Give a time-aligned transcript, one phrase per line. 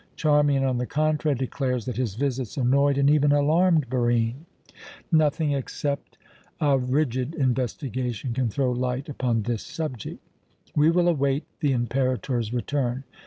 [0.15, 4.47] Charmian, on the contrary, declares that his visits annoyed and even alarmed Barine.
[5.11, 6.17] Nothing except
[6.59, 10.17] a rigid investigation can throw light upon this subject.
[10.75, 13.03] We will await the Imperator's return.